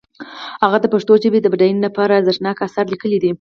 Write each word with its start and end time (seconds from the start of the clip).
هغه 0.63 0.77
د 0.81 0.85
پښتو 0.93 1.13
ژبې 1.23 1.39
د 1.41 1.47
بډاینې 1.53 1.81
لپاره 1.87 2.11
ارزښتناک 2.19 2.57
آثار 2.67 2.85
لیکلي 2.93 3.17
دي. 3.21 3.29